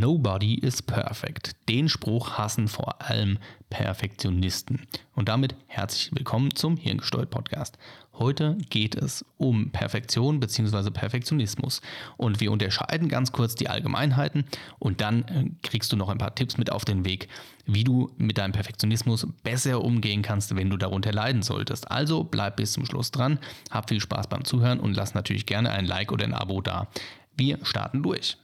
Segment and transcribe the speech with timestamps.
[0.00, 1.52] Nobody is perfect.
[1.68, 3.36] Den Spruch hassen vor allem
[3.68, 4.86] Perfektionisten.
[5.14, 7.76] Und damit herzlich willkommen zum Hirngesteuert Podcast.
[8.14, 10.90] Heute geht es um Perfektion bzw.
[10.90, 11.82] Perfektionismus.
[12.16, 14.46] Und wir unterscheiden ganz kurz die Allgemeinheiten
[14.78, 17.28] und dann äh, kriegst du noch ein paar Tipps mit auf den Weg,
[17.66, 21.90] wie du mit deinem Perfektionismus besser umgehen kannst, wenn du darunter leiden solltest.
[21.90, 23.38] Also bleib bis zum Schluss dran,
[23.70, 26.88] hab viel Spaß beim Zuhören und lass natürlich gerne ein Like oder ein Abo da.
[27.36, 28.38] Wir starten durch.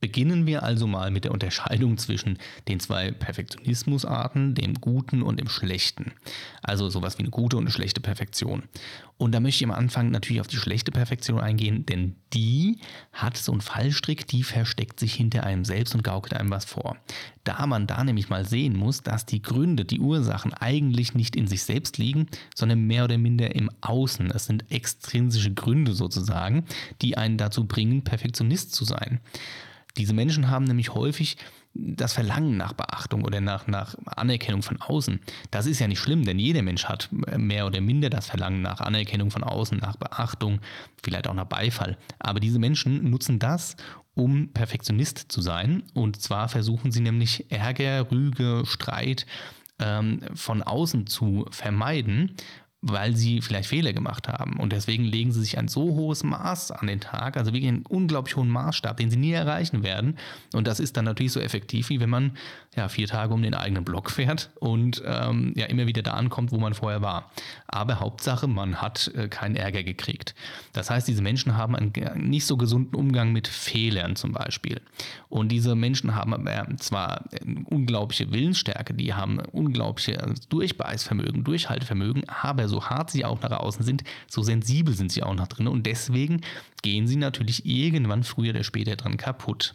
[0.00, 5.48] Beginnen wir also mal mit der Unterscheidung zwischen den zwei Perfektionismusarten, dem guten und dem
[5.48, 6.12] schlechten.
[6.62, 8.62] Also sowas wie eine gute und eine schlechte Perfektion.
[9.18, 12.78] Und da möchte ich am Anfang natürlich auf die schlechte Perfektion eingehen, denn die
[13.12, 16.96] hat so einen Fallstrick, die versteckt sich hinter einem selbst und gaukelt einem was vor.
[17.44, 21.46] Da man da nämlich mal sehen muss, dass die Gründe, die Ursachen eigentlich nicht in
[21.46, 24.30] sich selbst liegen, sondern mehr oder minder im Außen.
[24.30, 26.64] Es sind extrinsische Gründe sozusagen,
[27.02, 29.20] die einen dazu bringen, Perfektionist zu sein.
[29.96, 31.36] Diese Menschen haben nämlich häufig
[31.72, 35.20] das Verlangen nach Beachtung oder nach, nach Anerkennung von außen.
[35.50, 38.80] Das ist ja nicht schlimm, denn jeder Mensch hat mehr oder minder das Verlangen nach
[38.80, 40.60] Anerkennung von außen, nach Beachtung,
[41.02, 41.96] vielleicht auch nach Beifall.
[42.18, 43.76] Aber diese Menschen nutzen das,
[44.14, 45.84] um Perfektionist zu sein.
[45.94, 49.26] Und zwar versuchen sie nämlich Ärger, Rüge, Streit
[49.78, 52.36] ähm, von außen zu vermeiden
[52.82, 54.58] weil sie vielleicht Fehler gemacht haben.
[54.58, 57.84] Und deswegen legen sie sich ein so hohes Maß an den Tag, also wirklich einen
[57.86, 60.16] unglaublich hohen Maßstab, den sie nie erreichen werden.
[60.54, 62.32] Und das ist dann natürlich so effektiv, wie wenn man
[62.76, 66.52] ja, vier Tage um den eigenen Block fährt und ähm, ja immer wieder da ankommt,
[66.52, 67.30] wo man vorher war.
[67.66, 70.34] Aber Hauptsache, man hat äh, keinen Ärger gekriegt.
[70.72, 74.80] Das heißt, diese Menschen haben einen nicht so gesunden Umgang mit Fehlern zum Beispiel.
[75.28, 77.24] Und diese Menschen haben aber zwar
[77.66, 84.04] unglaubliche Willensstärke, die haben unglaubliches Durchbeißvermögen, Durchhaltevermögen, aber so hart sie auch nach außen sind,
[84.28, 86.40] so sensibel sind sie auch nach drinnen und deswegen
[86.82, 89.74] gehen sie natürlich irgendwann früher oder später dran kaputt.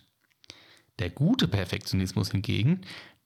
[0.99, 2.81] Der gute Perfektionismus hingegen,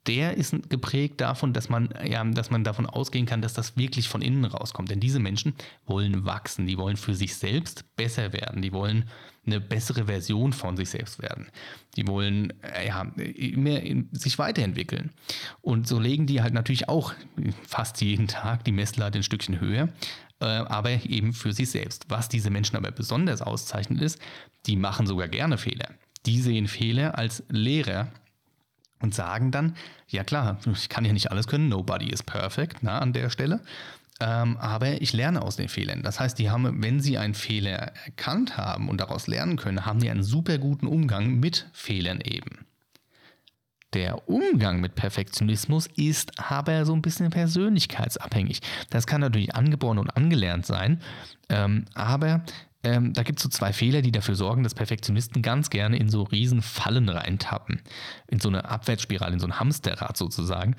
[0.08, 4.08] der ist geprägt davon, dass man, ja, dass man davon ausgehen kann, dass das wirklich
[4.10, 4.90] von innen rauskommt.
[4.90, 5.54] Denn diese Menschen
[5.86, 9.06] wollen wachsen, die wollen für sich selbst besser werden, die wollen
[9.46, 11.48] eine bessere Version von sich selbst werden.
[11.96, 15.12] Die wollen äh, ja, mehr sich weiterentwickeln.
[15.62, 17.14] Und so legen die halt natürlich auch
[17.68, 19.90] fast jeden Tag die Messlatte ein Stückchen höher,
[20.40, 22.06] äh, aber eben für sich selbst.
[22.10, 24.20] Was diese Menschen aber besonders auszeichnet ist,
[24.66, 25.90] die machen sogar gerne Fehler.
[26.26, 28.12] Die sehen Fehler als Lehrer
[29.02, 29.76] und sagen dann,
[30.08, 33.62] ja klar, ich kann ja nicht alles können, nobody is perfect na, an der Stelle.
[34.22, 36.04] Ähm, aber ich lerne aus den Fehlern.
[36.04, 40.00] Das heißt, die haben, wenn sie einen Fehler erkannt haben und daraus lernen können, haben
[40.00, 42.66] die einen super guten Umgang mit Fehlern eben.
[43.94, 48.62] Der Umgang mit Perfektionismus ist aber so ein bisschen persönlichkeitsabhängig.
[48.90, 51.02] Das kann natürlich angeboren und angelernt sein,
[51.48, 52.44] ähm, aber
[52.84, 56.10] ähm, da gibt es so zwei Fehler, die dafür sorgen, dass Perfektionisten ganz gerne in
[56.10, 57.82] so riesen Fallen reintappen.
[58.28, 60.76] In so eine Abwärtsspirale, in so ein Hamsterrad sozusagen.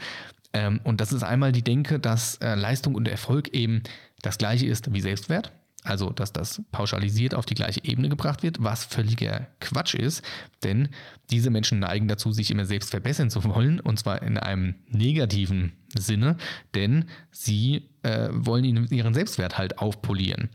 [0.52, 3.82] Ähm, und das ist einmal die Denke, dass äh, Leistung und Erfolg eben
[4.22, 5.52] das gleiche ist wie Selbstwert.
[5.82, 10.22] Also, dass das pauschalisiert auf die gleiche Ebene gebracht wird, was völliger Quatsch ist,
[10.62, 10.90] denn
[11.30, 15.72] diese Menschen neigen dazu, sich immer selbst verbessern zu wollen, und zwar in einem negativen
[15.96, 16.36] Sinne,
[16.74, 20.50] denn sie äh, wollen ihren Selbstwert halt aufpolieren.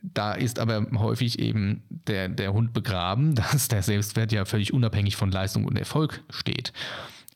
[0.00, 5.16] Da ist aber häufig eben der, der Hund begraben, dass der Selbstwert ja völlig unabhängig
[5.16, 6.72] von Leistung und Erfolg steht.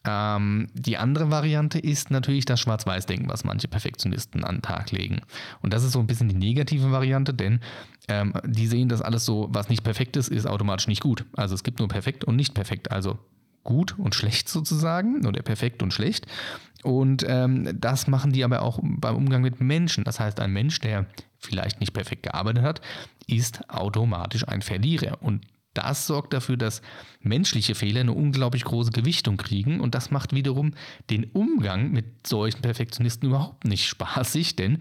[0.04, 5.20] Ähm, die andere Variante ist natürlich das Schwarz-Weiß-Denken, was manche Perfektionisten an den Tag legen.
[5.60, 7.60] Und das ist so ein bisschen die negative Variante, denn
[8.08, 11.24] ähm, die sehen, dass alles so, was nicht perfekt ist, ist automatisch nicht gut.
[11.36, 12.90] Also es gibt nur perfekt und nicht perfekt.
[12.90, 13.18] Also
[13.64, 16.26] gut und schlecht sozusagen oder perfekt und schlecht.
[16.82, 20.02] Und ähm, das machen die aber auch beim Umgang mit Menschen.
[20.02, 21.06] Das heißt, ein Mensch, der
[21.42, 22.80] vielleicht nicht perfekt gearbeitet hat,
[23.26, 25.22] ist automatisch ein Verlierer.
[25.22, 25.42] Und
[25.74, 26.82] das sorgt dafür, dass
[27.20, 30.74] menschliche Fehler eine unglaublich große Gewichtung kriegen und das macht wiederum
[31.08, 34.78] den Umgang mit solchen Perfektionisten überhaupt nicht spaßig, denn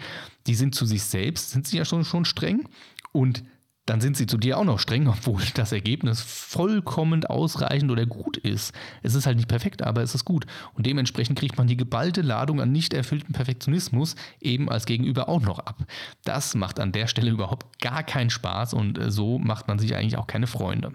[0.47, 2.67] die sind zu sich selbst, sind sie ja schon, schon streng
[3.13, 3.43] und
[3.85, 8.37] dann sind sie zu dir auch noch streng, obwohl das Ergebnis vollkommen ausreichend oder gut
[8.37, 8.73] ist.
[9.03, 10.45] Es ist halt nicht perfekt, aber es ist gut.
[10.73, 15.41] Und dementsprechend kriegt man die geballte Ladung an nicht erfüllten Perfektionismus eben als Gegenüber auch
[15.41, 15.85] noch ab.
[16.23, 19.95] Das macht an der Stelle überhaupt gar keinen Spaß und äh, so macht man sich
[19.95, 20.93] eigentlich auch keine Freunde.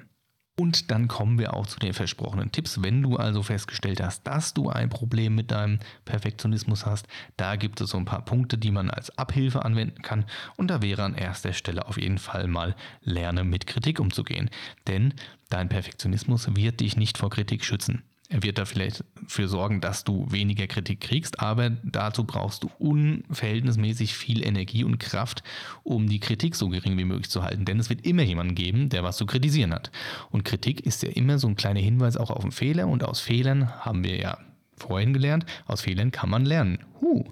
[0.58, 2.82] Und dann kommen wir auch zu den versprochenen Tipps.
[2.82, 7.06] Wenn du also festgestellt hast, dass du ein Problem mit deinem Perfektionismus hast,
[7.36, 10.24] da gibt es so ein paar Punkte, die man als Abhilfe anwenden kann.
[10.56, 14.48] Und da wäre an erster Stelle auf jeden Fall mal lerne mit Kritik umzugehen.
[14.86, 15.12] Denn
[15.50, 18.02] dein Perfektionismus wird dich nicht vor Kritik schützen.
[18.28, 22.70] Er wird da vielleicht für sorgen, dass du weniger Kritik kriegst, aber dazu brauchst du
[22.78, 25.44] unverhältnismäßig viel Energie und Kraft,
[25.84, 27.64] um die Kritik so gering wie möglich zu halten.
[27.64, 29.92] Denn es wird immer jemanden geben, der was zu kritisieren hat.
[30.30, 33.20] Und Kritik ist ja immer so ein kleiner Hinweis auch auf einen Fehler und aus
[33.20, 34.38] Fehlern haben wir ja
[34.76, 36.80] vorhin gelernt, aus Fehlern kann man lernen.
[37.00, 37.24] Huh.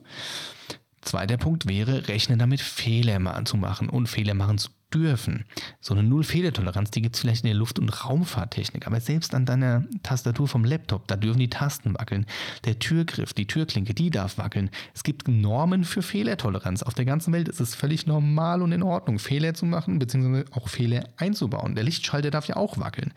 [1.00, 5.44] Zweiter Punkt wäre, rechne damit, Fehler zu machen und Fehler machen zu dürfen.
[5.80, 9.46] So eine Null-Fehlertoleranz, die gibt es vielleicht in der Luft- und Raumfahrttechnik, aber selbst an
[9.46, 12.26] deiner Tastatur vom Laptop, da dürfen die Tasten wackeln.
[12.64, 14.70] Der Türgriff, die Türklinke, die darf wackeln.
[14.94, 16.82] Es gibt Normen für Fehlertoleranz.
[16.82, 20.44] Auf der ganzen Welt ist es völlig normal und in Ordnung, Fehler zu machen, beziehungsweise
[20.52, 21.74] auch Fehler einzubauen.
[21.74, 23.12] Der Lichtschalter darf ja auch wackeln.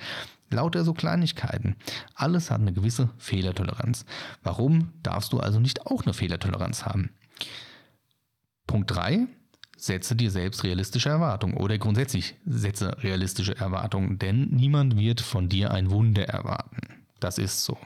[0.50, 1.76] Lauter so Kleinigkeiten.
[2.16, 4.06] Alles hat eine gewisse Fehlertoleranz.
[4.44, 7.10] Warum darfst du also nicht auch eine Fehlertoleranz haben?
[8.66, 9.28] Punkt 3.
[9.78, 15.72] Setze dir selbst realistische Erwartungen oder grundsätzlich setze realistische Erwartungen, denn niemand wird von dir
[15.72, 16.78] ein Wunder erwarten.
[17.20, 17.78] Das ist so.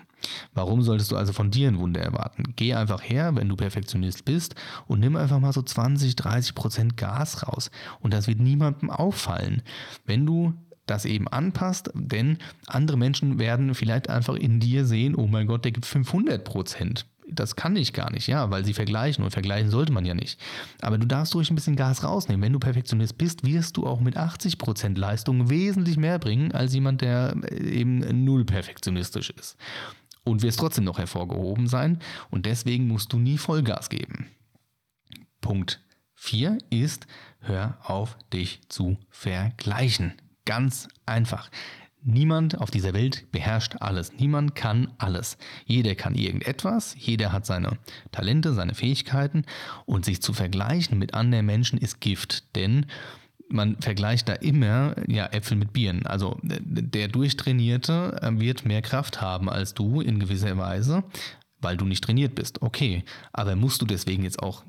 [0.53, 2.53] Warum solltest du also von dir ein Wunder erwarten?
[2.55, 4.55] Geh einfach her, wenn du Perfektionist bist
[4.87, 7.71] und nimm einfach mal so 20, 30 Prozent Gas raus.
[7.99, 9.63] Und das wird niemandem auffallen.
[10.05, 10.53] Wenn du
[10.85, 15.63] das eben anpasst, denn andere Menschen werden vielleicht einfach in dir sehen, oh mein Gott,
[15.63, 19.69] der gibt 500 Prozent das kann ich gar nicht, ja, weil sie vergleichen und vergleichen
[19.69, 20.39] sollte man ja nicht.
[20.81, 22.41] Aber du darfst ruhig ein bisschen Gas rausnehmen.
[22.41, 27.01] Wenn du Perfektionist bist, wirst du auch mit 80% Leistung wesentlich mehr bringen als jemand,
[27.01, 29.57] der eben null perfektionistisch ist.
[30.23, 31.97] Und wirst trotzdem noch hervorgehoben sein
[32.29, 34.27] und deswegen musst du nie Vollgas geben.
[35.39, 35.81] Punkt
[36.13, 37.07] 4 ist,
[37.39, 40.13] hör auf dich zu vergleichen.
[40.45, 41.49] Ganz einfach.
[42.03, 44.13] Niemand auf dieser Welt beherrscht alles.
[44.17, 45.37] Niemand kann alles.
[45.65, 47.77] Jeder kann irgendetwas, jeder hat seine
[48.11, 49.45] Talente, seine Fähigkeiten
[49.85, 52.87] und sich zu vergleichen mit anderen Menschen ist Gift, denn
[53.49, 56.05] man vergleicht da immer ja, Äpfel mit Bieren.
[56.05, 61.03] Also der Durchtrainierte äh, wird mehr Kraft haben als du in gewisser Weise,
[61.59, 62.61] weil du nicht trainiert bist.
[62.61, 64.63] Okay, aber musst du deswegen jetzt auch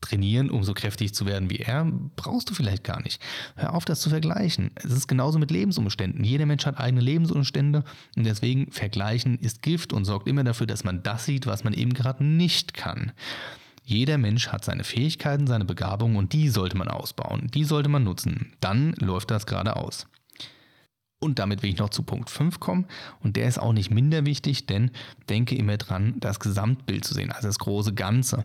[0.00, 3.20] trainieren, um so kräftig zu werden wie er, brauchst du vielleicht gar nicht.
[3.56, 4.70] Hör auf, das zu vergleichen.
[4.76, 6.24] Es ist genauso mit Lebensumständen.
[6.24, 7.84] Jeder Mensch hat eigene Lebensumstände
[8.16, 11.72] und deswegen vergleichen ist Gift und sorgt immer dafür, dass man das sieht, was man
[11.72, 13.12] eben gerade nicht kann.
[13.84, 17.48] Jeder Mensch hat seine Fähigkeiten, seine Begabungen und die sollte man ausbauen.
[17.54, 18.52] Die sollte man nutzen.
[18.60, 20.06] Dann läuft das gerade aus.
[21.20, 22.86] Und damit will ich noch zu Punkt 5 kommen.
[23.20, 24.90] Und der ist auch nicht minder wichtig, denn
[25.28, 28.44] denke immer dran, das Gesamtbild zu sehen, also das große Ganze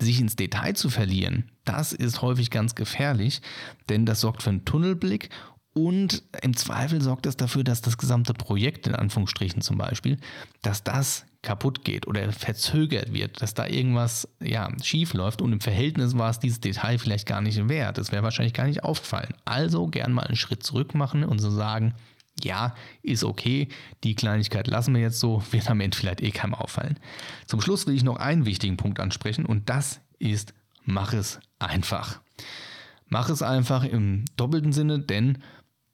[0.00, 3.42] sich ins Detail zu verlieren, das ist häufig ganz gefährlich,
[3.88, 5.30] denn das sorgt für einen Tunnelblick
[5.72, 10.18] und im Zweifel sorgt das dafür, dass das gesamte Projekt, in Anführungsstrichen zum Beispiel,
[10.62, 15.60] dass das kaputt geht oder verzögert wird, dass da irgendwas ja, schief läuft und im
[15.60, 17.98] Verhältnis war es dieses Detail vielleicht gar nicht wert.
[17.98, 19.34] Es wäre wahrscheinlich gar nicht aufgefallen.
[19.44, 21.94] Also gern mal einen Schritt zurück machen und so sagen,
[22.44, 23.68] ja, ist okay,
[24.04, 26.98] die Kleinigkeit lassen wir jetzt so, wird am Ende vielleicht eh keinem auffallen.
[27.46, 30.54] Zum Schluss will ich noch einen wichtigen Punkt ansprechen und das ist,
[30.84, 32.20] mach es einfach.
[33.08, 35.38] Mach es einfach im doppelten Sinne, denn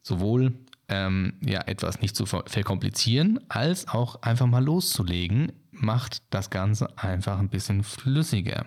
[0.03, 0.55] sowohl
[0.89, 7.39] ähm, ja, etwas nicht zu verkomplizieren, als auch einfach mal loszulegen, macht das Ganze einfach
[7.39, 8.67] ein bisschen flüssiger.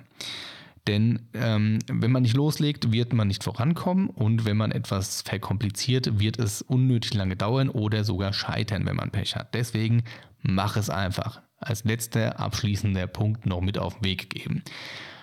[0.90, 6.20] Denn ähm, wenn man nicht loslegt, wird man nicht vorankommen und wenn man etwas verkompliziert,
[6.20, 9.54] wird es unnötig lange dauern oder sogar scheitern, wenn man Pech hat.
[9.54, 10.02] Deswegen
[10.42, 11.44] mach es einfach.
[11.60, 14.64] Als letzter abschließender Punkt noch mit auf den Weg geben.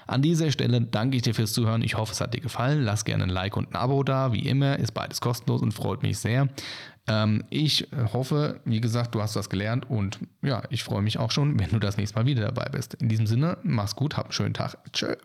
[0.06, 1.82] An dieser Stelle danke ich dir fürs Zuhören.
[1.82, 2.84] Ich hoffe, es hat dir gefallen.
[2.84, 4.32] Lass gerne ein Like und ein Abo da.
[4.32, 6.46] Wie immer ist beides kostenlos und freut mich sehr.
[7.08, 11.32] Ähm, ich hoffe, wie gesagt, du hast was gelernt und ja, ich freue mich auch
[11.32, 12.94] schon, wenn du das nächste Mal wieder dabei bist.
[12.94, 14.76] In diesem Sinne, mach's gut, hab einen schönen Tag.
[14.93, 15.17] Tschö.